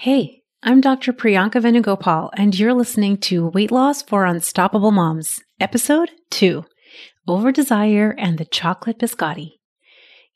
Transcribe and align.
Hey, 0.00 0.44
I'm 0.62 0.80
Dr. 0.80 1.12
Priyanka 1.12 1.60
Venugopal, 1.60 2.30
and 2.32 2.58
you're 2.58 2.72
listening 2.72 3.18
to 3.18 3.48
Weight 3.48 3.70
Loss 3.70 4.00
for 4.04 4.24
Unstoppable 4.24 4.92
Moms, 4.92 5.42
Episode 5.60 6.10
2 6.30 6.64
Over 7.28 7.52
Desire 7.52 8.14
and 8.16 8.38
the 8.38 8.46
Chocolate 8.46 8.98
Biscotti. 8.98 9.58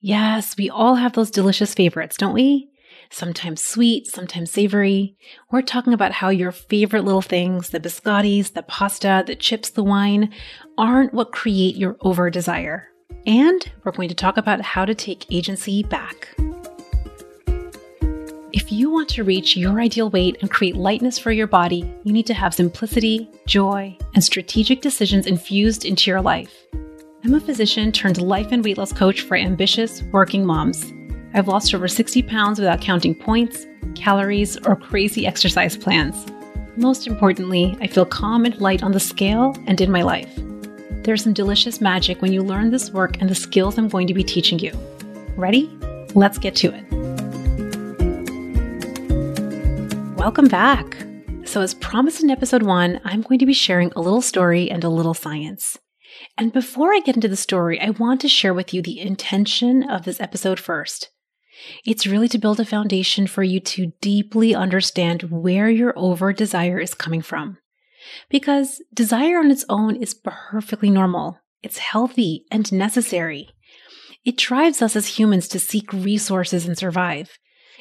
Yes, 0.03 0.55
we 0.59 0.69
all 0.69 0.97
have 0.97 1.15
those 1.15 1.31
delicious 1.31 1.73
favorites, 1.73 2.19
don't 2.19 2.35
we? 2.35 2.69
Sometimes 3.09 3.65
sweet, 3.65 4.07
sometimes 4.07 4.51
savory. 4.51 5.17
We're 5.51 5.63
talking 5.63 5.95
about 5.95 6.13
how 6.13 6.29
your 6.29 6.53
favorite 6.53 7.07
little 7.07 7.23
things, 7.23 7.71
the 7.71 7.81
biscottis, 7.81 8.53
the 8.53 8.65
pasta, 8.65 9.25
the 9.27 9.35
chips, 9.35 9.71
the 9.71 9.83
wine, 9.83 10.31
aren't 10.77 11.15
what 11.15 11.33
create 11.33 11.77
your 11.77 11.97
over 12.03 12.29
desire. 12.29 12.89
And 13.27 13.65
we're 13.83 13.93
going 13.93 14.11
to 14.11 14.15
talk 14.15 14.37
about 14.37 14.61
how 14.61 14.85
to 14.85 14.95
take 14.95 15.33
agency 15.33 15.83
back. 15.83 16.37
If 18.57 18.71
you 18.71 18.89
want 18.89 19.09
to 19.09 19.25
reach 19.25 19.57
your 19.57 19.81
ideal 19.81 20.11
weight 20.11 20.37
and 20.41 20.49
create 20.49 20.77
lightness 20.77 21.19
for 21.19 21.33
your 21.33 21.49
body, 21.49 21.93
you 22.05 22.13
need 22.13 22.27
to 22.27 22.35
have 22.35 22.55
simplicity, 22.55 23.29
joy, 23.49 23.99
and 24.15 24.23
strategic 24.23 24.81
decisions 24.81 25.27
infused 25.27 25.85
into 25.85 26.09
your 26.09 26.21
life. 26.21 26.55
I'm 27.25 27.35
a 27.35 27.41
physician 27.41 27.91
turned 27.91 28.23
life 28.23 28.53
and 28.53 28.65
weight 28.65 28.79
loss 28.79 28.93
coach 28.93 29.23
for 29.23 29.37
ambitious 29.37 30.05
working 30.13 30.47
moms. 30.47 30.93
I've 31.35 31.49
lost 31.49 31.75
over 31.75 31.89
60 31.89 32.23
pounds 32.23 32.61
without 32.61 32.81
counting 32.81 33.17
points, 33.17 33.67
calories, 33.97 34.57
or 34.59 34.77
crazy 34.77 35.27
exercise 35.27 35.77
plans. 35.77 36.25
Most 36.77 37.09
importantly, 37.09 37.77
I 37.81 37.89
feel 37.89 38.07
calm 38.07 38.45
and 38.45 38.61
light 38.61 38.85
on 38.85 38.93
the 38.93 39.01
scale 39.01 39.57
and 39.67 39.81
in 39.81 39.91
my 39.91 40.03
life. 40.03 40.33
There's 41.03 41.25
some 41.25 41.33
delicious 41.33 41.81
magic 41.81 42.23
when 42.23 42.33
you 42.33 42.45
learn 42.45 42.71
this 42.71 42.93
work 42.93 43.21
and 43.21 43.29
the 43.29 43.35
skills 43.35 43.79
I'm 43.79 43.89
going 43.89 44.07
to 44.07 44.15
be 44.15 44.23
teaching 44.23 44.61
you. 44.61 44.71
Ready? 45.37 45.69
Let's 46.15 46.39
get 46.39 46.55
to 46.55 46.73
it. 46.73 46.94
Welcome 50.25 50.49
back. 50.49 50.97
So, 51.45 51.61
as 51.61 51.75
promised 51.75 52.23
in 52.23 52.31
episode 52.31 52.63
one, 52.63 52.99
I'm 53.05 53.21
going 53.21 53.39
to 53.41 53.45
be 53.45 53.53
sharing 53.53 53.93
a 53.93 54.01
little 54.01 54.23
story 54.23 54.71
and 54.71 54.83
a 54.83 54.89
little 54.89 55.13
science. 55.13 55.77
And 56.39 56.51
before 56.51 56.95
I 56.95 57.01
get 57.01 57.17
into 57.17 57.29
the 57.29 57.37
story, 57.37 57.79
I 57.79 57.91
want 57.91 58.23
to 58.23 58.29
share 58.29 58.55
with 58.55 58.73
you 58.73 58.81
the 58.81 58.99
intention 58.99 59.83
of 59.83 60.05
this 60.05 60.23
episode 60.23 60.59
first. 60.59 61.11
It's 61.85 62.07
really 62.07 62.29
to 62.29 62.39
build 62.39 62.59
a 62.59 62.65
foundation 62.65 63.27
for 63.27 63.43
you 63.43 63.61
to 63.61 63.93
deeply 64.01 64.55
understand 64.55 65.25
where 65.25 65.69
your 65.69 65.93
over 65.95 66.33
desire 66.33 66.81
is 66.81 66.95
coming 66.95 67.21
from. 67.21 67.59
Because 68.31 68.81
desire 68.95 69.39
on 69.39 69.51
its 69.51 69.67
own 69.69 69.95
is 69.95 70.15
perfectly 70.25 70.89
normal, 70.89 71.39
it's 71.63 71.77
healthy 71.77 72.47
and 72.51 72.73
necessary. 72.73 73.51
It 74.25 74.39
drives 74.39 74.81
us 74.81 74.97
as 74.97 75.19
humans 75.19 75.49
to 75.49 75.59
seek 75.59 75.93
resources 75.93 76.65
and 76.65 76.79
survive. 76.79 77.39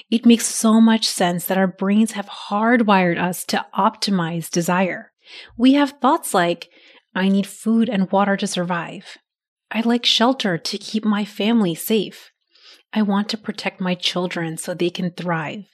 It 0.09 0.25
makes 0.25 0.45
so 0.45 0.79
much 0.79 1.07
sense 1.07 1.45
that 1.45 1.57
our 1.57 1.67
brains 1.67 2.11
have 2.11 2.27
hardwired 2.27 3.19
us 3.19 3.43
to 3.45 3.65
optimize 3.77 4.49
desire. 4.49 5.11
We 5.57 5.73
have 5.73 5.95
thoughts 6.01 6.33
like, 6.33 6.69
I 7.15 7.29
need 7.29 7.47
food 7.47 7.89
and 7.89 8.11
water 8.11 8.37
to 8.37 8.47
survive. 8.47 9.17
I 9.71 9.81
like 9.81 10.05
shelter 10.05 10.57
to 10.57 10.77
keep 10.77 11.05
my 11.05 11.25
family 11.25 11.75
safe. 11.75 12.31
I 12.91 13.01
want 13.01 13.29
to 13.29 13.37
protect 13.37 13.81
my 13.81 13.95
children 13.95 14.57
so 14.57 14.73
they 14.73 14.89
can 14.89 15.11
thrive. 15.11 15.65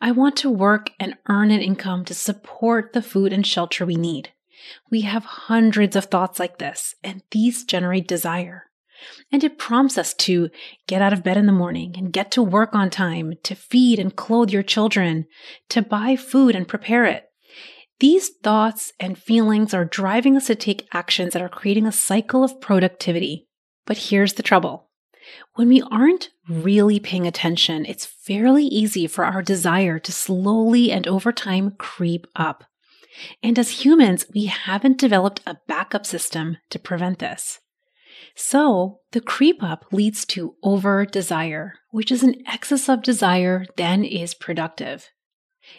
I 0.00 0.12
want 0.12 0.36
to 0.38 0.50
work 0.50 0.90
and 1.00 1.16
earn 1.28 1.50
an 1.50 1.60
income 1.60 2.04
to 2.04 2.14
support 2.14 2.92
the 2.92 3.02
food 3.02 3.32
and 3.32 3.46
shelter 3.46 3.86
we 3.86 3.96
need. 3.96 4.30
We 4.90 5.00
have 5.00 5.24
hundreds 5.24 5.96
of 5.96 6.04
thoughts 6.04 6.38
like 6.38 6.58
this, 6.58 6.94
and 7.02 7.22
these 7.30 7.64
generate 7.64 8.06
desire. 8.06 8.70
And 9.30 9.42
it 9.42 9.58
prompts 9.58 9.98
us 9.98 10.14
to 10.14 10.50
get 10.86 11.02
out 11.02 11.12
of 11.12 11.22
bed 11.22 11.36
in 11.36 11.46
the 11.46 11.52
morning 11.52 11.94
and 11.96 12.12
get 12.12 12.30
to 12.32 12.42
work 12.42 12.74
on 12.74 12.90
time, 12.90 13.34
to 13.44 13.54
feed 13.54 13.98
and 13.98 14.14
clothe 14.14 14.50
your 14.50 14.62
children, 14.62 15.26
to 15.70 15.82
buy 15.82 16.16
food 16.16 16.54
and 16.54 16.68
prepare 16.68 17.04
it. 17.04 17.24
These 18.00 18.30
thoughts 18.42 18.92
and 18.98 19.16
feelings 19.16 19.72
are 19.72 19.84
driving 19.84 20.36
us 20.36 20.48
to 20.48 20.54
take 20.54 20.88
actions 20.92 21.32
that 21.32 21.42
are 21.42 21.48
creating 21.48 21.86
a 21.86 21.92
cycle 21.92 22.42
of 22.42 22.60
productivity. 22.60 23.46
But 23.86 23.98
here's 23.98 24.34
the 24.34 24.42
trouble. 24.42 24.88
When 25.54 25.68
we 25.68 25.82
aren't 25.82 26.30
really 26.48 26.98
paying 26.98 27.26
attention, 27.26 27.86
it's 27.86 28.04
fairly 28.04 28.64
easy 28.64 29.06
for 29.06 29.24
our 29.24 29.42
desire 29.42 29.98
to 30.00 30.12
slowly 30.12 30.90
and 30.90 31.06
over 31.06 31.30
time 31.32 31.76
creep 31.78 32.26
up. 32.34 32.64
And 33.42 33.58
as 33.58 33.84
humans, 33.84 34.26
we 34.34 34.46
haven't 34.46 34.98
developed 34.98 35.40
a 35.46 35.58
backup 35.68 36.06
system 36.06 36.56
to 36.70 36.78
prevent 36.78 37.18
this. 37.18 37.60
So 38.34 39.00
the 39.12 39.20
creep 39.20 39.62
up 39.62 39.86
leads 39.92 40.24
to 40.26 40.56
over 40.62 41.04
desire, 41.04 41.74
which 41.90 42.12
is 42.12 42.22
an 42.22 42.36
excess 42.46 42.88
of 42.88 43.02
desire 43.02 43.66
then 43.76 44.04
is 44.04 44.34
productive. 44.34 45.08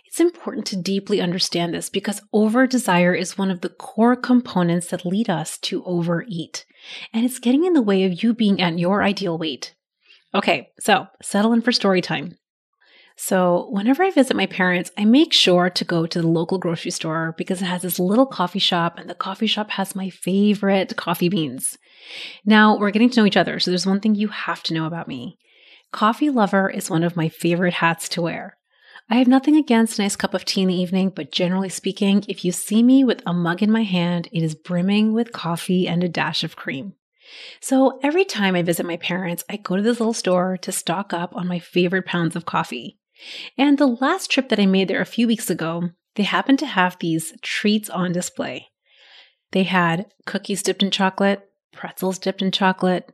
It's 0.06 0.20
important 0.20 0.66
to 0.68 0.81
deeply 0.81 1.20
understand 1.20 1.74
this 1.74 1.90
because 1.90 2.22
over 2.31 2.66
desire 2.68 3.14
is 3.14 3.38
one 3.38 3.52
of 3.52 3.62
the 3.62 3.70
core 3.70 4.16
components 4.16 4.88
that 4.88 5.06
lead 5.06 5.30
us 5.30 5.58
to 5.59 5.84
overeat. 5.84 6.66
And 7.12 7.26
it's 7.26 7.40
getting 7.40 7.66
in 7.66 7.74
the 7.74 7.81
way 7.81 8.04
of 8.04 8.24
you 8.24 8.34
being 8.34 8.62
at 8.62 8.80
your 8.80 9.04
ideal 9.04 9.38
weight. 9.38 9.75
Okay, 10.34 10.70
so 10.80 11.08
settle 11.22 11.54
in 11.54 11.62
for 11.62 11.72
story 11.72 12.02
time. 12.02 12.38
So, 13.16 13.68
whenever 13.69 14.03
I 14.03 14.09
visit 14.09 14.35
my 14.35 14.47
parents, 14.47 14.91
I 14.97 15.06
make 15.06 15.34
sure 15.34 15.69
to 15.69 15.85
go 15.85 16.06
to 16.06 16.22
the 16.22 16.28
local 16.28 16.57
grocery 16.57 16.91
store 16.91 17.35
because 17.38 17.62
it 17.62 17.66
has 17.66 17.84
this 17.84 18.00
little 18.00 18.25
coffee 18.25 18.59
shop, 18.59 18.97
and 18.97 19.09
the 19.09 19.16
coffee 19.16 19.47
shop 19.47 19.69
has 19.72 19.96
my 19.96 20.09
favorite 20.09 20.96
coffee 20.96 21.29
beans. 21.29 21.78
Now, 22.46 22.78
we're 22.78 22.91
getting 22.91 23.09
to 23.12 23.19
know 23.19 23.25
each 23.25 23.38
other, 23.38 23.59
so 23.59 23.72
there's 23.72 23.85
one 23.85 24.00
thing 24.00 24.16
you 24.16 24.29
have 24.29 24.63
to 24.63 24.74
know 24.74 24.85
about 24.85 25.07
me. 25.07 25.38
Coffee 25.91 26.31
lover 26.31 26.69
is 26.69 26.90
one 26.90 27.03
of 27.03 27.16
my 27.16 27.29
favorite 27.29 27.75
hats 27.75 28.09
to 28.09 28.22
wear. 28.24 28.57
I 29.09 29.18
have 29.18 29.28
nothing 29.28 29.57
against 29.57 30.00
a 30.00 30.01
nice 30.01 30.16
cup 30.16 30.34
of 30.34 30.44
tea 30.44 30.63
in 30.63 30.69
the 30.69 30.81
evening, 30.81 31.09
but 31.09 31.31
generally 31.31 31.69
speaking, 31.69 32.24
if 32.28 32.44
you 32.44 32.51
see 32.51 32.81
me 32.81 33.03
with 33.03 33.22
a 33.28 33.34
mug 33.34 33.62
in 33.62 33.69
my 33.69 33.84
hand, 33.84 34.28
it 34.31 34.41
is 34.41 34.56
brimming 34.56 35.13
with 35.13 35.31
coffee 35.31 35.88
and 35.88 36.03
a 36.03 36.09
dash 36.09 36.44
of 36.44 36.56
cream. 36.56 36.94
So 37.62 38.00
every 38.01 38.25
time 38.25 38.56
I 38.56 38.63
visit 38.63 38.85
my 38.85 38.97
parents, 38.97 39.44
I 39.50 39.57
go 39.57 39.75
to 39.75 39.81
this 39.81 40.00
little 40.00 40.13
store 40.13 40.57
to 40.57 40.72
stock 40.72 41.13
up 41.13 41.35
on 41.35 41.47
my 41.47 41.59
favorite 41.59 42.06
pounds 42.06 42.35
of 42.35 42.45
coffee. 42.45 42.97
And 43.57 43.78
the 43.78 43.88
last 43.88 44.29
trip 44.29 44.50
that 44.50 44.59
I 44.59 44.66
made 44.66 44.88
there 44.88 45.01
a 45.01 45.06
few 45.06 45.28
weeks 45.28 45.50
ago, 45.50 45.89
they 46.16 46.23
happened 46.23 46.59
to 46.59 46.66
have 46.66 46.97
these 47.00 47.34
treats 47.41 47.89
on 47.89 48.11
display. 48.11 48.67
They 49.51 49.63
had 49.63 50.07
cookies 50.25 50.63
dipped 50.63 50.84
in 50.84 50.91
chocolate, 50.91 51.47
pretzels 51.72 52.19
dipped 52.19 52.41
in 52.41 52.51
chocolate, 52.51 53.12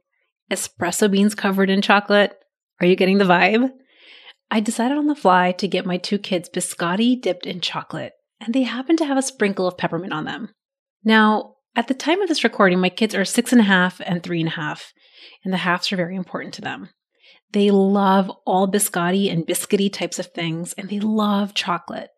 espresso 0.52 1.10
beans 1.10 1.36
covered 1.36 1.70
in 1.70 1.82
chocolate. 1.82 2.38
Are 2.80 2.88
you 2.88 2.96
getting 2.96 3.18
the 3.18 3.26
vibe? 3.26 3.72
I 4.52 4.60
decided 4.60 4.98
on 4.98 5.08
the 5.08 5.16
fly 5.16 5.52
to 5.54 5.68
get 5.68 5.86
my 5.86 5.98
two 5.98 6.18
kids 6.18 6.50
biscotti 6.50 7.22
dipped 7.22 7.46
in 7.46 7.62
chocolate, 7.62 8.14
and 8.40 8.54
they 8.54 8.64
happen 8.64 8.98
to 8.98 9.06
have 9.06 9.18
a 9.18 9.22
sprinkle 9.22 9.68
of 9.68 9.78
peppermint 9.78 10.14
on 10.14 10.26
them. 10.26 10.50
Now, 11.04 11.56
at 11.76 11.88
the 11.88 11.94
time 11.94 12.22
of 12.22 12.28
this 12.28 12.44
recording, 12.44 12.80
my 12.80 12.90
kids 12.90 13.14
are 13.14 13.26
six 13.26 13.52
and 13.52 13.62
a 13.62 13.66
half 13.66 14.02
and 14.06 14.24
three 14.24 14.40
and 14.40 14.50
a 14.50 14.54
half, 14.54 14.92
and 15.44 15.54
the 15.54 15.58
halves 15.58 15.92
are 15.92 15.98
very 15.98 16.16
important 16.16 16.54
to 16.56 16.62
them. 16.62 16.90
They 17.52 17.72
love 17.72 18.32
all 18.46 18.72
biscotti 18.72 19.32
and 19.32 19.46
biscuity 19.46 19.92
types 19.92 20.20
of 20.20 20.28
things, 20.28 20.74
and 20.74 20.90
they 20.90 21.00
love 21.00 21.54
chocolate. 21.54 22.10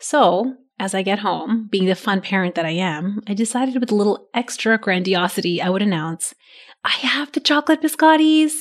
So, 0.00 0.54
as 0.78 0.94
I 0.94 1.02
get 1.02 1.20
home, 1.20 1.68
being 1.70 1.86
the 1.86 1.94
fun 1.94 2.20
parent 2.20 2.54
that 2.54 2.64
I 2.64 2.70
am, 2.70 3.20
I 3.28 3.34
decided 3.34 3.78
with 3.78 3.92
a 3.92 3.94
little 3.94 4.28
extra 4.34 4.78
grandiosity, 4.78 5.60
I 5.60 5.68
would 5.68 5.82
announce, 5.82 6.34
I 6.84 6.90
have 6.90 7.30
the 7.32 7.40
chocolate 7.40 7.82
biscottis. 7.82 8.52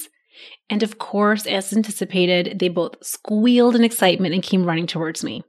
And 0.69 0.83
of 0.83 0.99
course, 0.99 1.47
as 1.47 1.73
anticipated, 1.73 2.59
they 2.59 2.67
both 2.67 2.95
squealed 3.01 3.75
in 3.75 3.83
excitement 3.83 4.33
and 4.33 4.43
came 4.43 4.65
running 4.65 4.87
towards 4.87 5.23
me. 5.23 5.43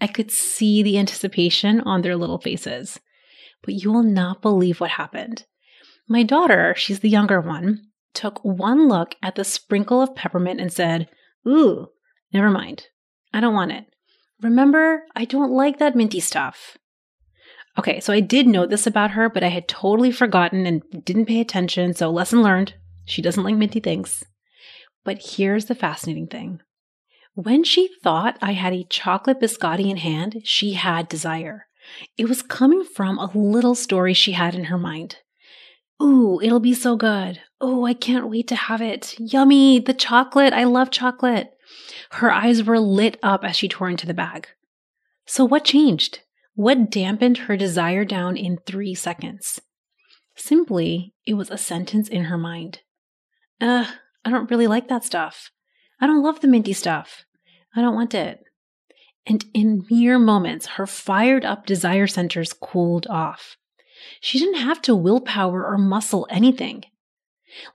I 0.00 0.08
could 0.08 0.30
see 0.30 0.82
the 0.82 0.98
anticipation 0.98 1.80
on 1.82 2.02
their 2.02 2.16
little 2.16 2.38
faces. 2.38 3.00
But 3.62 3.74
you 3.74 3.92
will 3.92 4.02
not 4.02 4.42
believe 4.42 4.80
what 4.80 4.90
happened. 4.90 5.44
My 6.08 6.22
daughter, 6.22 6.74
she's 6.76 7.00
the 7.00 7.08
younger 7.08 7.40
one, 7.40 7.82
took 8.16 8.44
one 8.44 8.88
look 8.88 9.14
at 9.22 9.36
the 9.36 9.44
sprinkle 9.44 10.02
of 10.02 10.16
peppermint 10.16 10.60
and 10.60 10.72
said, 10.72 11.08
Ooh, 11.46 11.90
never 12.32 12.50
mind. 12.50 12.86
I 13.32 13.40
don't 13.40 13.54
want 13.54 13.72
it. 13.72 13.84
Remember, 14.42 15.04
I 15.14 15.24
don't 15.24 15.52
like 15.52 15.78
that 15.78 15.94
minty 15.94 16.20
stuff. 16.20 16.76
Okay, 17.78 18.00
so 18.00 18.12
I 18.12 18.20
did 18.20 18.46
know 18.46 18.66
this 18.66 18.86
about 18.86 19.12
her, 19.12 19.28
but 19.28 19.44
I 19.44 19.48
had 19.48 19.68
totally 19.68 20.10
forgotten 20.10 20.66
and 20.66 20.82
didn't 21.04 21.26
pay 21.26 21.40
attention. 21.40 21.94
So, 21.94 22.10
lesson 22.10 22.42
learned 22.42 22.74
she 23.04 23.22
doesn't 23.22 23.44
like 23.44 23.54
minty 23.54 23.80
things. 23.80 24.24
But 25.04 25.22
here's 25.22 25.66
the 25.66 25.74
fascinating 25.74 26.26
thing 26.26 26.60
when 27.34 27.64
she 27.64 27.90
thought 28.02 28.38
I 28.40 28.52
had 28.52 28.72
a 28.72 28.84
chocolate 28.84 29.40
biscotti 29.40 29.90
in 29.90 29.98
hand, 29.98 30.40
she 30.44 30.72
had 30.72 31.06
desire. 31.06 31.66
It 32.16 32.28
was 32.28 32.42
coming 32.42 32.82
from 32.82 33.18
a 33.18 33.30
little 33.34 33.74
story 33.74 34.14
she 34.14 34.32
had 34.32 34.54
in 34.54 34.64
her 34.64 34.78
mind. 34.78 35.18
Ooh, 36.02 36.40
it'll 36.42 36.60
be 36.60 36.74
so 36.74 36.96
good. 36.96 37.40
Oh, 37.60 37.84
I 37.86 37.94
can't 37.94 38.28
wait 38.28 38.48
to 38.48 38.56
have 38.56 38.82
it. 38.82 39.14
Yummy, 39.18 39.78
the 39.78 39.94
chocolate. 39.94 40.52
I 40.52 40.64
love 40.64 40.90
chocolate. 40.90 41.50
Her 42.10 42.30
eyes 42.30 42.62
were 42.62 42.78
lit 42.78 43.18
up 43.22 43.44
as 43.44 43.56
she 43.56 43.68
tore 43.68 43.88
into 43.88 44.06
the 44.06 44.14
bag. 44.14 44.46
So, 45.26 45.44
what 45.44 45.64
changed? 45.64 46.20
What 46.54 46.90
dampened 46.90 47.38
her 47.38 47.56
desire 47.56 48.04
down 48.04 48.36
in 48.36 48.58
three 48.66 48.94
seconds? 48.94 49.60
Simply, 50.36 51.14
it 51.26 51.34
was 51.34 51.50
a 51.50 51.58
sentence 51.58 52.08
in 52.08 52.24
her 52.24 52.38
mind. 52.38 52.80
Ugh, 53.60 53.86
I 54.24 54.30
don't 54.30 54.50
really 54.50 54.66
like 54.66 54.88
that 54.88 55.04
stuff. 55.04 55.50
I 56.00 56.06
don't 56.06 56.22
love 56.22 56.40
the 56.40 56.48
minty 56.48 56.72
stuff. 56.74 57.24
I 57.74 57.80
don't 57.80 57.94
want 57.94 58.14
it. 58.14 58.40
and 59.26 59.44
in 59.54 59.84
mere 59.90 60.18
moments, 60.18 60.66
her 60.66 60.86
fired 60.86 61.44
up 61.44 61.66
desire 61.66 62.06
centers 62.06 62.52
cooled 62.52 63.06
off. 63.08 63.56
She 64.20 64.38
didn't 64.38 64.60
have 64.60 64.80
to 64.82 64.96
willpower 64.96 65.64
or 65.64 65.78
muscle 65.78 66.26
anything. 66.30 66.84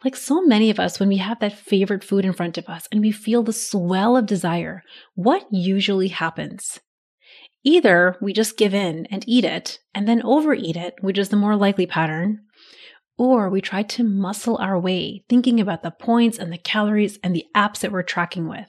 Like 0.04 0.16
so 0.16 0.42
many 0.42 0.70
of 0.70 0.80
us, 0.80 1.00
when 1.00 1.10
we 1.10 1.18
have 1.18 1.40
that 1.40 1.58
favorite 1.58 2.04
food 2.04 2.26
in 2.26 2.34
front 2.34 2.58
of 2.58 2.68
us 2.68 2.88
and 2.92 3.02
we 3.02 3.12
feel 3.12 3.44
the 3.44 3.54
swell 3.54 4.18
of 4.18 4.26
desire, 4.26 4.84
what 5.16 5.48
usually 5.52 6.10
happens? 6.10 6.80
Either 7.64 8.18
we 8.22 8.34
just 8.34 8.58
give 8.58 8.74
in 8.74 9.06
and 9.08 9.24
eat 9.28 9.46
it 9.46 9.80
and 9.94 10.08
then 10.08 10.24
overeat 10.24 10.76
it, 10.76 10.96
which 11.02 11.18
is 11.18 11.30
the 11.30 11.36
more 11.36 11.56
likely 11.56 11.86
pattern, 11.86 12.42
or 13.18 13.50
we 13.50 13.62
try 13.62 13.84
to 13.84 14.04
muscle 14.04 14.58
our 14.58 14.80
way, 14.80 15.24
thinking 15.30 15.60
about 15.60 15.84
the 15.84 15.92
points 15.92 16.40
and 16.40 16.52
the 16.52 16.58
calories 16.58 17.20
and 17.24 17.36
the 17.36 17.46
apps 17.56 17.80
that 17.80 17.92
we're 17.92 18.02
tracking 18.02 18.48
with. 18.48 18.68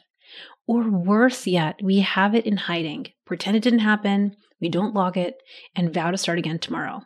Or 0.67 0.91
worse 0.91 1.47
yet, 1.47 1.81
we 1.83 2.01
have 2.01 2.35
it 2.35 2.47
in 2.47 2.57
hiding, 2.57 3.09
pretend 3.25 3.57
it 3.57 3.63
didn't 3.63 3.81
happen, 3.81 4.37
we 4.61 4.69
don't 4.69 4.95
log 4.95 5.17
it, 5.17 5.39
and 5.75 5.93
vow 5.93 6.11
to 6.11 6.19
start 6.19 6.39
again 6.39 6.59
tomorrow. 6.59 7.03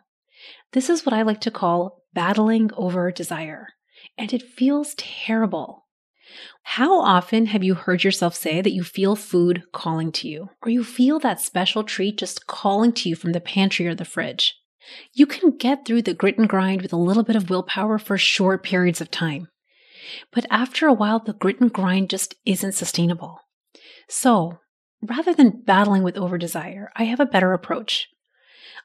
This 0.73 0.89
is 0.89 1.05
what 1.05 1.13
I 1.13 1.21
like 1.21 1.41
to 1.41 1.51
call 1.51 2.03
battling 2.13 2.71
over 2.75 3.11
desire, 3.11 3.69
and 4.17 4.33
it 4.33 4.43
feels 4.43 4.95
terrible. 4.95 5.85
How 6.63 6.99
often 7.01 7.47
have 7.47 7.63
you 7.63 7.73
heard 7.73 8.03
yourself 8.03 8.35
say 8.35 8.61
that 8.61 8.73
you 8.73 8.83
feel 8.83 9.15
food 9.15 9.63
calling 9.71 10.11
to 10.13 10.27
you, 10.27 10.49
or 10.61 10.69
you 10.69 10.83
feel 10.83 11.19
that 11.19 11.39
special 11.39 11.83
treat 11.83 12.17
just 12.17 12.47
calling 12.47 12.91
to 12.93 13.09
you 13.09 13.15
from 13.15 13.31
the 13.31 13.39
pantry 13.39 13.87
or 13.87 13.95
the 13.95 14.03
fridge? 14.03 14.55
You 15.13 15.25
can 15.25 15.57
get 15.57 15.85
through 15.85 16.01
the 16.03 16.13
grit 16.13 16.37
and 16.37 16.49
grind 16.49 16.81
with 16.81 16.93
a 16.93 16.97
little 16.97 17.23
bit 17.23 17.35
of 17.35 17.49
willpower 17.49 17.97
for 17.97 18.17
short 18.17 18.63
periods 18.63 19.01
of 19.01 19.11
time. 19.11 19.47
But 20.31 20.45
after 20.49 20.87
a 20.87 20.93
while, 20.93 21.19
the 21.19 21.33
grit 21.33 21.59
and 21.59 21.71
grind 21.71 22.09
just 22.09 22.35
isn't 22.45 22.73
sustainable. 22.73 23.39
So, 24.09 24.59
rather 25.01 25.33
than 25.33 25.63
battling 25.65 26.03
with 26.03 26.17
over 26.17 26.37
desire, 26.37 26.91
I 26.95 27.03
have 27.03 27.19
a 27.19 27.25
better 27.25 27.53
approach. 27.53 28.07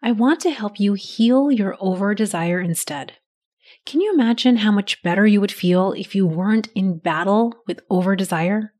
I 0.04 0.10
want 0.10 0.40
to 0.40 0.50
help 0.50 0.80
you 0.80 0.94
heal 0.94 1.52
your 1.52 1.76
over 1.78 2.12
desire 2.12 2.60
instead. 2.60 3.12
Can 3.86 4.00
you 4.00 4.12
imagine 4.12 4.56
how 4.56 4.72
much 4.72 5.00
better 5.02 5.24
you 5.26 5.40
would 5.40 5.52
feel 5.52 5.92
if 5.92 6.14
you 6.14 6.26
weren't 6.26 6.68
in 6.74 6.98
battle 6.98 7.54
with 7.68 7.80
over 7.88 8.16
desire? 8.16 8.74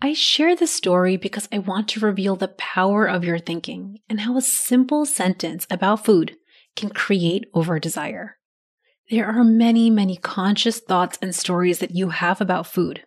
I 0.00 0.14
share 0.14 0.56
this 0.56 0.70
story 0.70 1.18
because 1.18 1.48
I 1.52 1.58
want 1.58 1.88
to 1.88 2.00
reveal 2.00 2.36
the 2.36 2.48
power 2.48 3.04
of 3.04 3.24
your 3.24 3.38
thinking 3.38 3.98
and 4.08 4.20
how 4.20 4.38
a 4.38 4.42
simple 4.42 5.04
sentence 5.04 5.66
about 5.70 6.04
food 6.04 6.36
can 6.76 6.88
create 6.88 7.44
over 7.52 7.78
desire. 7.78 8.38
There 9.10 9.26
are 9.26 9.44
many, 9.44 9.90
many 9.90 10.16
conscious 10.16 10.80
thoughts 10.80 11.18
and 11.20 11.34
stories 11.34 11.80
that 11.80 11.94
you 11.94 12.08
have 12.08 12.40
about 12.40 12.66
food. 12.66 13.04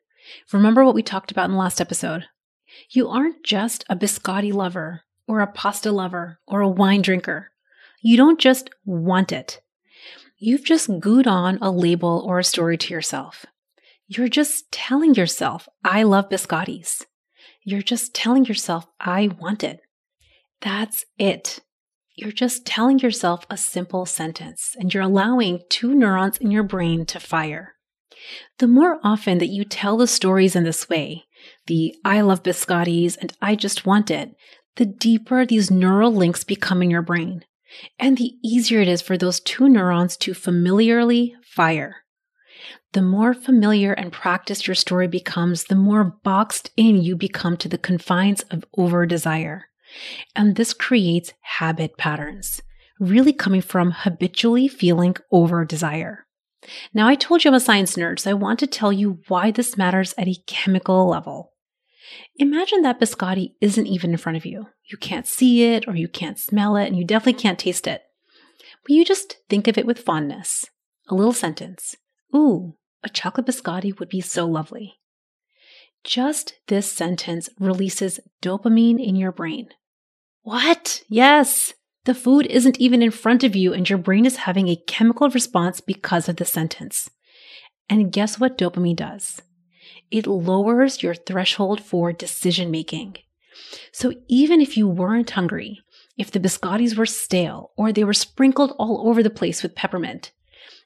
Remember 0.53 0.85
what 0.85 0.95
we 0.95 1.01
talked 1.01 1.31
about 1.31 1.45
in 1.45 1.53
the 1.53 1.57
last 1.57 1.81
episode. 1.81 2.25
You 2.91 3.09
aren't 3.09 3.43
just 3.43 3.83
a 3.89 3.95
biscotti 3.95 4.53
lover 4.53 5.03
or 5.27 5.41
a 5.41 5.47
pasta 5.47 5.91
lover 5.91 6.39
or 6.47 6.61
a 6.61 6.69
wine 6.69 7.01
drinker. 7.01 7.51
You 8.01 8.17
don't 8.17 8.39
just 8.39 8.69
want 8.85 9.31
it. 9.31 9.61
You've 10.37 10.63
just 10.63 10.99
glued 10.99 11.27
on 11.27 11.57
a 11.61 11.71
label 11.71 12.23
or 12.25 12.39
a 12.39 12.43
story 12.43 12.77
to 12.77 12.93
yourself. 12.93 13.45
You're 14.07 14.29
just 14.29 14.71
telling 14.71 15.15
yourself, 15.15 15.67
I 15.83 16.03
love 16.03 16.29
biscottis. 16.29 17.03
You're 17.63 17.81
just 17.81 18.13
telling 18.13 18.45
yourself, 18.45 18.87
I 18.99 19.29
want 19.39 19.63
it. 19.63 19.81
That's 20.61 21.05
it. 21.17 21.59
You're 22.15 22.31
just 22.31 22.65
telling 22.65 22.99
yourself 22.99 23.45
a 23.49 23.57
simple 23.57 24.05
sentence 24.05 24.75
and 24.79 24.93
you're 24.93 25.03
allowing 25.03 25.61
two 25.69 25.93
neurons 25.93 26.37
in 26.37 26.49
your 26.49 26.63
brain 26.63 27.05
to 27.07 27.19
fire. 27.19 27.75
The 28.59 28.67
more 28.67 28.99
often 29.03 29.37
that 29.39 29.47
you 29.47 29.65
tell 29.65 29.97
the 29.97 30.07
stories 30.07 30.55
in 30.55 30.63
this 30.63 30.89
way, 30.89 31.25
the 31.67 31.95
I 32.03 32.21
love 32.21 32.43
biscottis 32.43 33.17
and 33.19 33.33
I 33.41 33.55
just 33.55 33.85
want 33.85 34.09
it, 34.09 34.35
the 34.77 34.85
deeper 34.85 35.45
these 35.45 35.69
neural 35.69 36.11
links 36.11 36.43
become 36.43 36.81
in 36.81 36.89
your 36.89 37.01
brain 37.01 37.43
and 37.99 38.17
the 38.17 38.33
easier 38.43 38.81
it 38.81 38.87
is 38.87 39.01
for 39.01 39.17
those 39.17 39.39
two 39.39 39.67
neurons 39.67 40.17
to 40.17 40.33
familiarly 40.33 41.35
fire. 41.43 41.97
The 42.93 43.01
more 43.01 43.33
familiar 43.33 43.93
and 43.93 44.11
practiced 44.11 44.67
your 44.67 44.75
story 44.75 45.07
becomes, 45.07 45.65
the 45.65 45.75
more 45.75 46.03
boxed 46.23 46.71
in 46.77 47.01
you 47.01 47.15
become 47.15 47.57
to 47.57 47.69
the 47.69 47.77
confines 47.77 48.41
of 48.43 48.65
over 48.77 49.05
desire. 49.05 49.65
And 50.35 50.55
this 50.55 50.73
creates 50.73 51.33
habit 51.41 51.97
patterns, 51.97 52.61
really 52.99 53.33
coming 53.33 53.61
from 53.61 53.91
habitually 53.91 54.67
feeling 54.67 55.15
over 55.31 55.65
desire. 55.65 56.25
Now, 56.93 57.07
I 57.07 57.15
told 57.15 57.43
you 57.43 57.51
I'm 57.51 57.55
a 57.55 57.59
science 57.59 57.95
nerd, 57.95 58.19
so 58.19 58.31
I 58.31 58.33
want 58.33 58.59
to 58.59 58.67
tell 58.67 58.91
you 58.91 59.19
why 59.27 59.51
this 59.51 59.77
matters 59.77 60.13
at 60.17 60.27
a 60.27 60.41
chemical 60.47 61.07
level. 61.07 61.53
Imagine 62.39 62.83
that 62.83 62.99
biscotti 62.99 63.53
isn't 63.61 63.87
even 63.87 64.11
in 64.11 64.17
front 64.17 64.37
of 64.37 64.45
you. 64.45 64.67
You 64.85 64.97
can't 64.97 65.25
see 65.25 65.63
it 65.63 65.87
or 65.87 65.95
you 65.95 66.07
can't 66.07 66.39
smell 66.39 66.75
it, 66.77 66.87
and 66.87 66.95
you 66.95 67.03
definitely 67.03 67.41
can't 67.41 67.57
taste 67.57 67.87
it. 67.87 68.03
But 68.83 68.91
you 68.91 69.03
just 69.03 69.37
think 69.49 69.67
of 69.67 69.77
it 69.77 69.85
with 69.85 69.99
fondness. 69.99 70.65
A 71.09 71.15
little 71.15 71.33
sentence 71.33 71.95
Ooh, 72.35 72.75
a 73.03 73.09
chocolate 73.09 73.47
biscotti 73.47 73.97
would 73.99 74.09
be 74.09 74.21
so 74.21 74.45
lovely. 74.45 74.99
Just 76.03 76.53
this 76.67 76.91
sentence 76.91 77.49
releases 77.59 78.19
dopamine 78.41 79.03
in 79.03 79.15
your 79.15 79.31
brain. 79.31 79.69
What? 80.43 81.03
Yes! 81.09 81.73
The 82.05 82.15
food 82.15 82.45
isn't 82.45 82.79
even 82.79 83.01
in 83.01 83.11
front 83.11 83.43
of 83.43 83.55
you, 83.55 83.73
and 83.73 83.89
your 83.89 83.99
brain 83.99 84.25
is 84.25 84.37
having 84.37 84.69
a 84.69 84.81
chemical 84.87 85.29
response 85.29 85.81
because 85.81 86.29
of 86.29 86.37
the 86.37 86.45
sentence. 86.45 87.09
And 87.89 88.11
guess 88.11 88.39
what 88.39 88.57
dopamine 88.57 88.95
does? 88.95 89.41
It 90.11 90.27
lowers 90.27 91.03
your 91.03 91.15
threshold 91.15 91.81
for 91.81 92.13
decision 92.13 92.71
making. 92.71 93.17
So 93.91 94.13
even 94.27 94.61
if 94.61 94.77
you 94.77 94.87
weren't 94.87 95.31
hungry, 95.31 95.81
if 96.17 96.31
the 96.31 96.39
biscottis 96.39 96.97
were 96.97 97.05
stale 97.05 97.71
or 97.77 97.91
they 97.91 98.03
were 98.03 98.13
sprinkled 98.13 98.73
all 98.77 99.07
over 99.07 99.21
the 99.21 99.29
place 99.29 99.61
with 99.63 99.75
peppermint, 99.75 100.31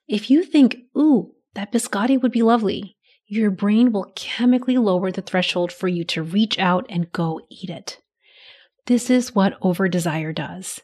if 0.07 0.29
you 0.29 0.43
think, 0.43 0.77
ooh, 0.97 1.33
that 1.53 1.71
biscotti 1.71 2.21
would 2.21 2.31
be 2.31 2.41
lovely, 2.41 2.97
your 3.27 3.51
brain 3.51 3.91
will 3.91 4.11
chemically 4.15 4.77
lower 4.77 5.11
the 5.11 5.21
threshold 5.21 5.71
for 5.71 5.87
you 5.87 6.03
to 6.03 6.23
reach 6.23 6.59
out 6.59 6.85
and 6.89 7.11
go 7.11 7.41
eat 7.49 7.69
it. 7.69 8.01
This 8.87 9.09
is 9.09 9.35
what 9.35 9.57
over 9.61 9.87
desire 9.87 10.33
does. 10.33 10.81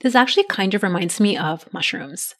This 0.00 0.14
actually 0.14 0.44
kind 0.44 0.74
of 0.74 0.82
reminds 0.82 1.20
me 1.20 1.36
of 1.36 1.72
mushrooms. 1.72 2.34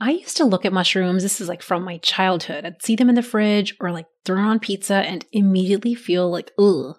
I 0.00 0.10
used 0.10 0.36
to 0.38 0.44
look 0.44 0.64
at 0.64 0.72
mushrooms, 0.72 1.22
this 1.22 1.40
is 1.40 1.48
like 1.48 1.62
from 1.62 1.84
my 1.84 1.98
childhood. 1.98 2.64
I'd 2.64 2.82
see 2.82 2.96
them 2.96 3.08
in 3.08 3.14
the 3.14 3.22
fridge 3.22 3.74
or 3.80 3.92
like 3.92 4.06
thrown 4.24 4.44
on 4.44 4.58
pizza 4.58 4.96
and 4.96 5.24
immediately 5.32 5.94
feel 5.94 6.30
like, 6.30 6.50
ugh. 6.58 6.96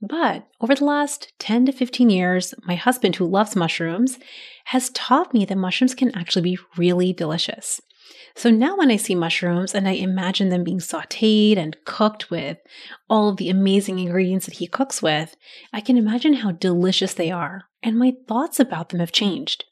But 0.00 0.46
over 0.60 0.74
the 0.74 0.84
last 0.84 1.32
10 1.38 1.66
to 1.66 1.72
15 1.72 2.10
years, 2.10 2.54
my 2.64 2.74
husband, 2.74 3.16
who 3.16 3.26
loves 3.26 3.56
mushrooms, 3.56 4.18
has 4.66 4.90
taught 4.90 5.32
me 5.32 5.44
that 5.46 5.56
mushrooms 5.56 5.94
can 5.94 6.14
actually 6.14 6.42
be 6.42 6.58
really 6.76 7.12
delicious. 7.12 7.80
So 8.34 8.50
now 8.50 8.76
when 8.76 8.90
I 8.90 8.96
see 8.96 9.14
mushrooms 9.14 9.74
and 9.74 9.88
I 9.88 9.92
imagine 9.92 10.50
them 10.50 10.62
being 10.62 10.78
sauteed 10.78 11.56
and 11.56 11.76
cooked 11.86 12.30
with 12.30 12.58
all 13.08 13.30
of 13.30 13.38
the 13.38 13.48
amazing 13.48 13.98
ingredients 13.98 14.44
that 14.44 14.56
he 14.56 14.66
cooks 14.66 15.00
with, 15.00 15.34
I 15.72 15.80
can 15.80 15.96
imagine 15.96 16.34
how 16.34 16.52
delicious 16.52 17.14
they 17.14 17.30
are, 17.30 17.62
and 17.82 17.98
my 17.98 18.12
thoughts 18.28 18.60
about 18.60 18.90
them 18.90 19.00
have 19.00 19.12
changed. 19.12 19.64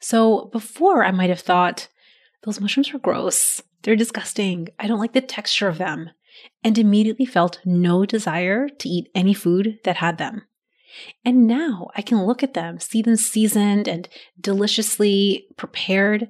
So 0.00 0.46
before 0.52 1.04
I 1.04 1.10
might 1.10 1.30
have 1.30 1.40
thought, 1.40 1.88
those 2.44 2.60
mushrooms 2.60 2.92
are 2.94 2.98
gross. 2.98 3.62
They're 3.82 3.96
disgusting. 3.96 4.68
I 4.78 4.86
don't 4.86 5.00
like 5.00 5.12
the 5.12 5.20
texture 5.20 5.68
of 5.68 5.78
them. 5.78 6.10
And 6.62 6.76
immediately 6.76 7.24
felt 7.24 7.60
no 7.64 8.04
desire 8.04 8.68
to 8.68 8.88
eat 8.88 9.08
any 9.14 9.32
food 9.32 9.78
that 9.84 9.96
had 9.96 10.18
them. 10.18 10.42
And 11.24 11.46
now 11.46 11.88
I 11.96 12.02
can 12.02 12.24
look 12.24 12.42
at 12.42 12.54
them, 12.54 12.78
see 12.78 13.02
them 13.02 13.16
seasoned 13.16 13.88
and 13.88 14.08
deliciously 14.40 15.46
prepared, 15.56 16.28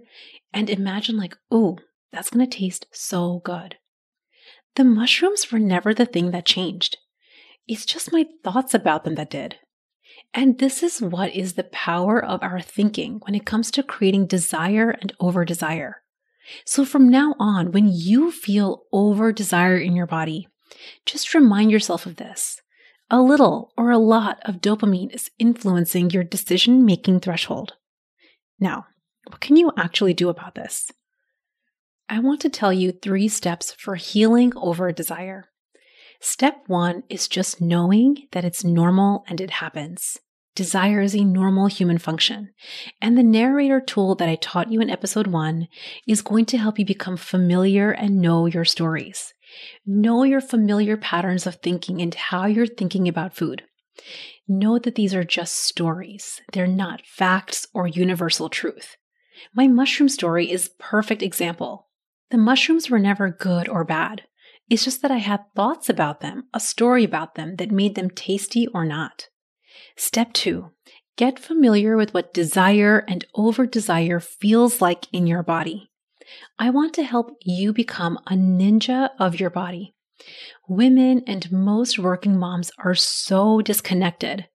and 0.53 0.71
imagine, 0.71 1.17
like, 1.17 1.37
oh, 1.51 1.79
that's 2.13 2.31
going 2.31 2.49
to 2.49 2.59
taste 2.59 2.87
so 2.93 3.41
good. 3.45 3.77
The 4.77 4.85
mushrooms 4.85 5.51
were 5.51 5.59
never 5.59 5.93
the 5.93 6.07
thing 6.07 6.31
that 6.31 6.47
changed. 6.47 6.99
It's 7.67 7.85
just 7.85 8.13
my 8.13 8.27
thoughts 8.45 8.75
about 8.75 9.05
them 9.05 9.17
that 9.17 9.31
did. 9.31 9.57
And 10.37 10.59
this 10.59 10.83
is 10.83 11.01
what 11.01 11.35
is 11.35 11.55
the 11.55 11.65
power 11.65 12.23
of 12.23 12.43
our 12.43 12.61
thinking 12.61 13.21
when 13.25 13.35
it 13.35 13.47
comes 13.47 13.71
to 13.71 13.83
creating 13.83 14.27
desire 14.27 14.91
and 14.91 15.11
over 15.19 15.47
desire. 15.47 16.03
So 16.67 16.85
from 16.85 17.09
now 17.09 17.35
on, 17.39 17.73
when 17.73 17.89
you 17.91 18.31
feel 18.31 18.83
over 18.93 19.33
desire 19.33 19.79
in 19.79 19.97
your 19.97 20.07
body, 20.07 20.47
just 21.07 21.33
remind 21.33 21.71
yourself 21.71 22.05
of 22.05 22.17
this. 22.17 22.61
A 23.09 23.23
little 23.23 23.73
or 23.79 23.91
a 23.91 23.99
lot 23.99 24.39
of 24.45 24.61
dopamine 24.61 25.15
is 25.15 25.31
influencing 25.39 26.11
your 26.11 26.23
decision 26.23 26.85
making 26.85 27.21
threshold. 27.21 27.73
Now, 28.61 28.85
what 29.27 29.41
can 29.41 29.57
you 29.57 29.73
actually 29.79 30.13
do 30.13 30.29
about 30.29 30.55
this? 30.55 30.91
I 32.11 32.19
want 32.19 32.43
to 32.43 32.51
tell 32.51 32.75
you 32.75 32.93
three 32.93 33.29
steps 33.29 33.73
for 33.73 33.95
healing 33.95 34.53
over 34.55 34.93
desire. 34.93 35.47
Step 36.21 36.65
one 36.67 37.05
is 37.09 37.27
just 37.27 37.61
knowing 37.61 38.29
that 38.33 38.45
it's 38.45 38.65
normal 38.65 39.25
and 39.29 39.41
it 39.41 39.51
happens. 39.51 40.19
Desire 40.57 41.03
is 41.03 41.15
a 41.15 41.23
normal 41.23 41.67
human 41.67 41.99
function. 41.99 42.49
And 43.03 43.17
the 43.17 43.23
narrator 43.23 43.79
tool 43.79 44.15
that 44.15 44.29
I 44.31 44.37
taught 44.37 44.73
you 44.73 44.81
in 44.81 44.89
episode 44.89 45.27
one 45.27 45.69
is 46.09 46.23
going 46.23 46.47
to 46.47 46.57
help 46.57 46.79
you 46.79 46.87
become 46.87 47.19
familiar 47.19 47.91
and 47.91 48.23
know 48.23 48.47
your 48.47 48.65
stories. 48.65 49.35
Know 49.85 50.23
your 50.23 50.41
familiar 50.41 50.97
patterns 50.97 51.47
of 51.47 51.57
thinking 51.57 52.01
and 52.01 52.15
how 52.15 52.47
you're 52.47 52.67
thinking 52.67 53.07
about 53.07 53.37
food. 53.37 53.65
Know 54.49 54.79
that 54.79 54.95
these 54.95 55.15
are 55.15 55.25
just 55.25 55.57
stories. 55.57 56.41
They're 56.55 56.67
not 56.67 57.05
facts 57.05 57.67
or 57.75 57.87
universal 57.87 58.49
truth. 58.49 58.97
My 59.55 59.69
mushroom 59.69 60.09
story 60.09 60.51
is 60.51 60.71
perfect 60.79 61.23
example. 61.23 61.89
The 62.31 62.39
mushrooms 62.39 62.89
were 62.89 62.99
never 62.99 63.29
good 63.29 63.69
or 63.69 63.85
bad. 63.85 64.23
It's 64.71 64.85
just 64.85 65.03
that 65.03 65.11
I 65.11 65.19
had 65.19 65.45
thoughts 65.55 65.91
about 65.91 66.23
them, 66.23 66.45
a 66.55 66.61
story 66.61 67.05
about 67.05 67.35
them 67.35 67.57
that 67.57 67.71
made 67.71 67.95
them 67.95 68.09
tasty 68.09 68.67
or 68.69 68.87
not. 68.87 69.29
Step 69.97 70.33
two, 70.35 70.73
get 71.17 71.39
familiar 71.39 71.97
with 71.97 72.13
what 72.13 72.35
desire 72.35 73.05
and 73.09 73.25
over 73.35 73.67
desire 73.67 74.21
feels 74.21 74.81
like 74.83 75.07
in 75.13 75.27
your 75.27 75.43
body. 75.43 75.91
I 76.59 76.71
want 76.71 76.93
to 76.95 77.03
help 77.03 77.37
you 77.43 77.73
become 77.73 78.19
a 78.27 78.35
ninja 78.35 79.11
of 79.19 79.41
your 79.41 79.51
body. 79.51 79.95
Women 80.69 81.23
and 81.27 81.51
most 81.51 81.99
working 81.99 82.39
moms 82.39 82.71
are 82.79 82.95
so 82.95 83.61
disconnected. 83.63 84.47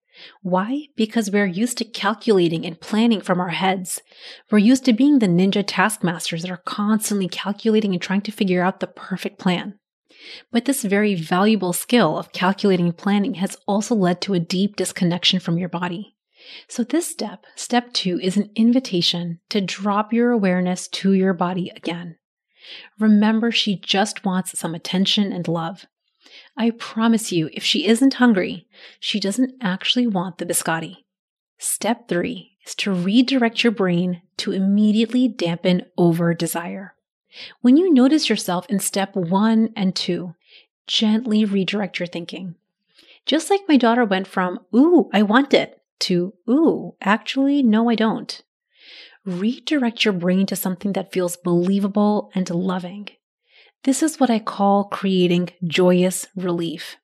Why? 0.43 0.87
Because 0.95 1.31
we're 1.31 1.45
used 1.45 1.79
to 1.79 1.85
calculating 1.85 2.65
and 2.65 2.79
planning 2.79 3.21
from 3.21 3.39
our 3.39 3.49
heads. 3.49 4.01
We're 4.51 4.59
used 4.59 4.85
to 4.85 4.93
being 4.93 5.19
the 5.19 5.27
ninja 5.27 5.63
taskmasters 5.65 6.43
that 6.43 6.51
are 6.51 6.61
constantly 6.65 7.27
calculating 7.27 7.93
and 7.93 8.01
trying 8.01 8.21
to 8.21 8.31
figure 8.31 8.61
out 8.61 8.79
the 8.79 8.87
perfect 8.87 9.39
plan. 9.39 9.79
But 10.51 10.65
this 10.65 10.83
very 10.83 11.15
valuable 11.15 11.73
skill 11.73 12.17
of 12.17 12.31
calculating 12.31 12.91
planning 12.93 13.35
has 13.35 13.57
also 13.67 13.95
led 13.95 14.21
to 14.21 14.33
a 14.33 14.39
deep 14.39 14.75
disconnection 14.75 15.39
from 15.39 15.57
your 15.57 15.69
body. 15.69 16.15
So, 16.67 16.83
this 16.83 17.07
step, 17.07 17.45
step 17.55 17.93
two, 17.93 18.19
is 18.19 18.35
an 18.35 18.49
invitation 18.55 19.39
to 19.49 19.61
drop 19.61 20.11
your 20.11 20.31
awareness 20.31 20.87
to 20.89 21.13
your 21.13 21.33
body 21.33 21.71
again. 21.75 22.17
Remember, 22.99 23.51
she 23.51 23.75
just 23.75 24.25
wants 24.25 24.57
some 24.57 24.75
attention 24.75 25.31
and 25.31 25.47
love. 25.47 25.85
I 26.57 26.71
promise 26.71 27.31
you, 27.31 27.49
if 27.53 27.63
she 27.63 27.87
isn't 27.87 28.15
hungry, 28.15 28.67
she 28.99 29.19
doesn't 29.19 29.53
actually 29.61 30.07
want 30.07 30.37
the 30.37 30.45
biscotti. 30.45 30.97
Step 31.57 32.07
three 32.07 32.57
is 32.65 32.75
to 32.75 32.91
redirect 32.91 33.63
your 33.63 33.71
brain 33.71 34.21
to 34.37 34.51
immediately 34.51 35.27
dampen 35.27 35.83
over 35.97 36.33
desire. 36.33 36.95
When 37.61 37.77
you 37.77 37.93
notice 37.93 38.29
yourself 38.29 38.65
in 38.69 38.79
step 38.79 39.15
one 39.15 39.71
and 39.75 39.95
two, 39.95 40.35
gently 40.87 41.45
redirect 41.45 41.99
your 41.99 42.07
thinking. 42.07 42.55
Just 43.25 43.49
like 43.49 43.61
my 43.67 43.77
daughter 43.77 44.03
went 44.03 44.27
from, 44.27 44.59
ooh, 44.75 45.09
I 45.13 45.21
want 45.21 45.53
it, 45.53 45.81
to, 46.01 46.33
ooh, 46.49 46.95
actually, 47.01 47.63
no, 47.63 47.89
I 47.89 47.95
don't. 47.95 48.41
Redirect 49.25 50.03
your 50.03 50.13
brain 50.13 50.45
to 50.47 50.55
something 50.55 50.93
that 50.93 51.11
feels 51.11 51.37
believable 51.37 52.31
and 52.33 52.49
loving. 52.49 53.07
This 53.83 54.01
is 54.03 54.19
what 54.19 54.29
I 54.29 54.39
call 54.39 54.85
creating 54.85 55.51
joyous 55.65 56.27
relief. 56.35 56.97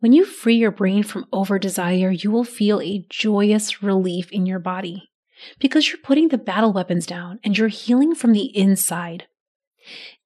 When 0.00 0.12
you 0.12 0.24
free 0.24 0.56
your 0.56 0.70
brain 0.70 1.02
from 1.02 1.26
over 1.32 1.58
desire, 1.58 2.10
you 2.10 2.30
will 2.30 2.44
feel 2.44 2.80
a 2.80 3.06
joyous 3.08 3.82
relief 3.82 4.30
in 4.30 4.46
your 4.46 4.58
body 4.58 5.10
because 5.58 5.88
you're 5.88 5.98
putting 5.98 6.28
the 6.28 6.38
battle 6.38 6.72
weapons 6.72 7.06
down 7.06 7.40
and 7.44 7.56
you're 7.56 7.68
healing 7.68 8.14
from 8.14 8.32
the 8.32 8.56
inside. 8.56 9.26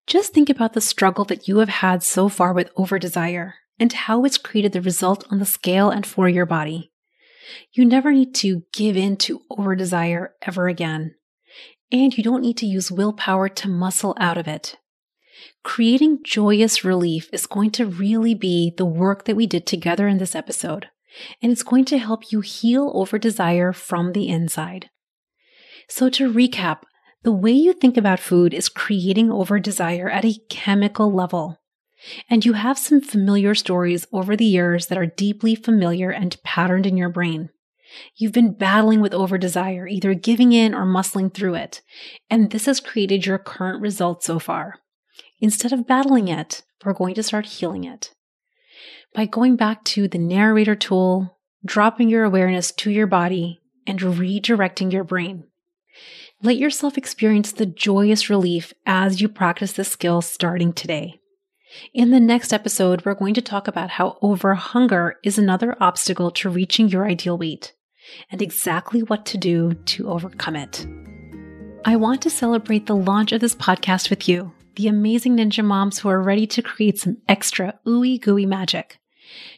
Just 0.06 0.32
think 0.32 0.50
about 0.50 0.72
the 0.72 0.80
struggle 0.80 1.24
that 1.26 1.46
you 1.46 1.58
have 1.58 1.68
had 1.68 2.02
so 2.02 2.28
far 2.28 2.52
with 2.52 2.70
over 2.76 2.98
desire 2.98 3.54
and 3.78 3.92
how 3.92 4.24
it's 4.24 4.38
created 4.38 4.72
the 4.72 4.82
result 4.82 5.24
on 5.30 5.38
the 5.38 5.46
scale 5.46 5.90
and 5.90 6.06
for 6.06 6.28
your 6.28 6.46
body. 6.46 6.90
You 7.72 7.84
never 7.84 8.12
need 8.12 8.34
to 8.36 8.62
give 8.72 8.96
in 8.96 9.16
to 9.18 9.42
over 9.50 9.74
desire 9.74 10.34
ever 10.42 10.68
again. 10.68 11.14
And 11.90 12.16
you 12.16 12.22
don't 12.22 12.42
need 12.42 12.56
to 12.58 12.66
use 12.66 12.90
willpower 12.90 13.48
to 13.48 13.68
muscle 13.68 14.16
out 14.20 14.38
of 14.38 14.46
it. 14.46 14.76
Creating 15.62 16.20
joyous 16.22 16.84
relief 16.84 17.28
is 17.32 17.46
going 17.46 17.70
to 17.72 17.86
really 17.86 18.34
be 18.34 18.72
the 18.76 18.84
work 18.84 19.24
that 19.24 19.36
we 19.36 19.46
did 19.46 19.66
together 19.66 20.06
in 20.06 20.18
this 20.18 20.34
episode, 20.34 20.88
and 21.42 21.50
it's 21.50 21.62
going 21.62 21.84
to 21.86 21.98
help 21.98 22.30
you 22.30 22.40
heal 22.40 22.92
over 22.94 23.18
desire 23.18 23.72
from 23.72 24.12
the 24.12 24.28
inside. 24.28 24.90
So, 25.88 26.08
to 26.10 26.32
recap, 26.32 26.82
the 27.22 27.32
way 27.32 27.52
you 27.52 27.72
think 27.72 27.96
about 27.96 28.18
food 28.18 28.54
is 28.54 28.68
creating 28.68 29.30
over 29.30 29.58
desire 29.58 30.08
at 30.08 30.24
a 30.24 30.40
chemical 30.48 31.12
level. 31.12 31.58
And 32.30 32.44
you 32.46 32.54
have 32.54 32.78
some 32.78 33.00
familiar 33.00 33.54
stories 33.54 34.06
over 34.12 34.36
the 34.36 34.44
years 34.44 34.86
that 34.86 34.96
are 34.96 35.06
deeply 35.06 35.54
familiar 35.54 36.10
and 36.10 36.42
patterned 36.42 36.86
in 36.86 36.96
your 36.96 37.10
brain. 37.10 37.50
You've 38.16 38.32
been 38.32 38.54
battling 38.54 39.00
with 39.00 39.12
over 39.12 39.36
desire, 39.36 39.86
either 39.86 40.14
giving 40.14 40.52
in 40.52 40.74
or 40.74 40.86
muscling 40.86 41.34
through 41.34 41.56
it, 41.56 41.82
and 42.30 42.50
this 42.50 42.66
has 42.66 42.80
created 42.80 43.26
your 43.26 43.38
current 43.38 43.82
result 43.82 44.22
so 44.22 44.38
far. 44.38 44.76
Instead 45.40 45.72
of 45.72 45.86
battling 45.86 46.28
it, 46.28 46.62
we're 46.84 46.92
going 46.92 47.14
to 47.16 47.22
start 47.22 47.46
healing 47.46 47.84
it. 47.84 48.14
By 49.14 49.26
going 49.26 49.56
back 49.56 49.84
to 49.84 50.06
the 50.06 50.18
narrator 50.18 50.76
tool, 50.76 51.38
dropping 51.64 52.08
your 52.08 52.24
awareness 52.24 52.70
to 52.72 52.90
your 52.90 53.08
body, 53.08 53.58
and 53.86 53.98
redirecting 53.98 54.92
your 54.92 55.04
brain. 55.04 55.44
Let 56.42 56.56
yourself 56.56 56.96
experience 56.96 57.52
the 57.52 57.66
joyous 57.66 58.30
relief 58.30 58.72
as 58.86 59.20
you 59.20 59.28
practice 59.28 59.72
this 59.72 59.90
skill 59.90 60.22
starting 60.22 60.72
today. 60.72 61.20
In 61.92 62.12
the 62.12 62.18
next 62.18 62.54
episode, 62.54 63.04
we're 63.04 63.12
going 63.12 63.34
to 63.34 63.42
talk 63.42 63.68
about 63.68 63.90
how 63.90 64.16
over 64.22 64.54
hunger 64.54 65.18
is 65.22 65.36
another 65.36 65.76
obstacle 65.80 66.30
to 66.30 66.48
reaching 66.48 66.88
your 66.88 67.06
ideal 67.06 67.36
weight 67.36 67.74
and 68.30 68.40
exactly 68.40 69.02
what 69.02 69.26
to 69.26 69.36
do 69.36 69.74
to 69.74 70.08
overcome 70.08 70.56
it. 70.56 70.86
I 71.84 71.96
want 71.96 72.22
to 72.22 72.30
celebrate 72.30 72.86
the 72.86 72.96
launch 72.96 73.32
of 73.32 73.42
this 73.42 73.54
podcast 73.54 74.08
with 74.08 74.26
you, 74.26 74.50
the 74.76 74.88
amazing 74.88 75.36
ninja 75.36 75.62
moms 75.62 75.98
who 75.98 76.08
are 76.08 76.22
ready 76.22 76.46
to 76.46 76.62
create 76.62 76.98
some 76.98 77.18
extra 77.28 77.78
ooey 77.86 78.18
gooey 78.18 78.46
magic. 78.46 78.99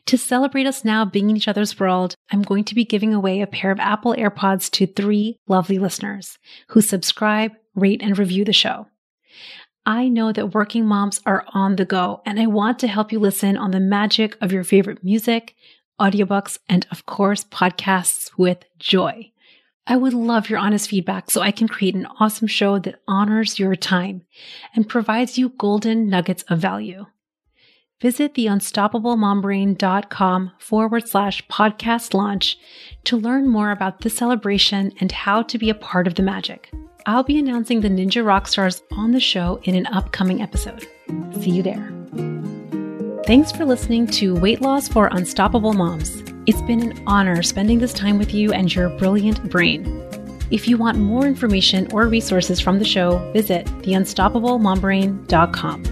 To 0.06 0.18
celebrate 0.18 0.66
us 0.66 0.84
now 0.84 1.04
being 1.04 1.30
in 1.30 1.36
each 1.36 1.48
other's 1.48 1.78
world, 1.78 2.14
I'm 2.30 2.42
going 2.42 2.64
to 2.64 2.74
be 2.74 2.84
giving 2.84 3.14
away 3.14 3.40
a 3.40 3.46
pair 3.46 3.70
of 3.70 3.80
Apple 3.80 4.14
AirPods 4.14 4.70
to 4.72 4.86
three 4.86 5.38
lovely 5.46 5.78
listeners 5.78 6.38
who 6.68 6.80
subscribe, 6.80 7.52
rate, 7.74 8.02
and 8.02 8.18
review 8.18 8.44
the 8.44 8.52
show. 8.52 8.86
I 9.84 10.08
know 10.08 10.32
that 10.32 10.54
working 10.54 10.86
moms 10.86 11.20
are 11.26 11.44
on 11.52 11.76
the 11.76 11.84
go, 11.84 12.22
and 12.24 12.38
I 12.38 12.46
want 12.46 12.78
to 12.80 12.86
help 12.86 13.10
you 13.10 13.18
listen 13.18 13.56
on 13.56 13.72
the 13.72 13.80
magic 13.80 14.36
of 14.40 14.52
your 14.52 14.62
favorite 14.62 15.02
music, 15.02 15.56
audiobooks, 16.00 16.58
and 16.68 16.86
of 16.90 17.04
course, 17.06 17.44
podcasts 17.44 18.30
with 18.36 18.64
joy. 18.78 19.32
I 19.86 19.96
would 19.96 20.14
love 20.14 20.48
your 20.48 20.60
honest 20.60 20.88
feedback 20.88 21.30
so 21.30 21.40
I 21.40 21.50
can 21.50 21.66
create 21.66 21.96
an 21.96 22.06
awesome 22.20 22.46
show 22.46 22.78
that 22.78 23.00
honors 23.08 23.58
your 23.58 23.74
time 23.74 24.22
and 24.74 24.88
provides 24.88 25.36
you 25.36 25.48
golden 25.48 26.08
nuggets 26.08 26.44
of 26.44 26.60
value. 26.60 27.06
Visit 28.02 28.34
theunstoppablemombrain.com 28.34 30.52
forward 30.58 31.08
slash 31.08 31.46
podcast 31.46 32.12
launch 32.14 32.58
to 33.04 33.16
learn 33.16 33.48
more 33.48 33.70
about 33.70 34.00
this 34.00 34.16
celebration 34.16 34.92
and 34.98 35.12
how 35.12 35.42
to 35.42 35.56
be 35.56 35.70
a 35.70 35.74
part 35.74 36.08
of 36.08 36.16
the 36.16 36.22
magic. 36.22 36.72
I'll 37.06 37.22
be 37.22 37.38
announcing 37.38 37.80
the 37.80 37.88
Ninja 37.88 38.24
Rockstars 38.24 38.82
on 38.90 39.12
the 39.12 39.20
show 39.20 39.60
in 39.62 39.76
an 39.76 39.86
upcoming 39.86 40.42
episode. 40.42 40.84
See 41.40 41.50
you 41.50 41.62
there. 41.62 41.92
Thanks 43.24 43.52
for 43.52 43.64
listening 43.64 44.08
to 44.08 44.34
Weight 44.34 44.60
Loss 44.60 44.88
for 44.88 45.06
Unstoppable 45.12 45.72
Moms. 45.72 46.24
It's 46.46 46.62
been 46.62 46.82
an 46.82 47.00
honor 47.06 47.40
spending 47.44 47.78
this 47.78 47.92
time 47.92 48.18
with 48.18 48.34
you 48.34 48.52
and 48.52 48.74
your 48.74 48.88
brilliant 48.98 49.48
brain. 49.48 50.02
If 50.50 50.66
you 50.66 50.76
want 50.76 50.98
more 50.98 51.24
information 51.24 51.86
or 51.92 52.08
resources 52.08 52.58
from 52.58 52.80
the 52.80 52.84
show, 52.84 53.18
visit 53.32 53.66
theunstoppablemombrain.com. 53.66 55.91